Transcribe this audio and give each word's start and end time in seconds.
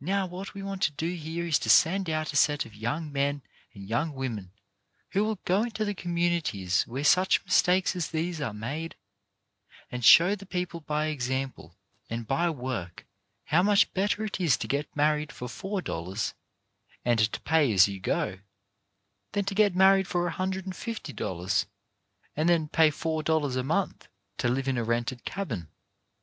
Now 0.00 0.24
what 0.24 0.54
we 0.54 0.62
want 0.62 0.80
to 0.84 0.90
do 0.92 1.12
here 1.12 1.44
is 1.44 1.58
to 1.58 1.68
send 1.68 2.08
out 2.08 2.32
a 2.32 2.36
set 2.36 2.64
of 2.64 2.74
young 2.74 3.12
men 3.12 3.42
and 3.74 3.86
young 3.86 4.14
women 4.14 4.52
who 5.10 5.22
will 5.22 5.36
go 5.44 5.64
into 5.64 5.84
the 5.84 5.92
com 5.94 6.16
munities 6.16 6.86
where 6.86 7.04
such 7.04 7.44
mistakes 7.44 7.94
as 7.94 8.08
these 8.08 8.40
are 8.40 8.54
made, 8.54 8.96
and 9.92 10.02
show 10.02 10.34
the 10.34 10.46
people 10.46 10.80
by 10.80 11.08
example 11.08 11.76
and 12.08 12.26
by 12.26 12.48
work 12.48 13.04
how 13.44 13.62
much 13.62 13.92
better 13.92 14.24
it 14.24 14.40
is 14.40 14.56
to 14.56 14.66
get 14.66 14.96
married 14.96 15.30
for 15.30 15.46
four 15.46 15.82
dollars, 15.82 16.32
and 17.04 17.18
to 17.30 17.40
pay 17.42 17.70
as 17.70 17.86
you 17.86 18.00
go, 18.00 18.38
than 19.32 19.44
to 19.44 19.54
get 19.54 19.76
married 19.76 20.08
for 20.08 20.26
a 20.26 20.30
hundred 20.32 20.64
and 20.64 20.74
fifty 20.74 21.12
dollars, 21.12 21.66
and 22.34 22.48
then 22.48 22.66
pay 22.66 22.88
four 22.88 23.22
dollars 23.22 23.56
a 23.56 23.62
month 23.62 24.08
to 24.38 24.48
live 24.48 24.68
in 24.68 24.78
a 24.78 24.84
rented 24.84 25.22
cabin. 25.26 25.68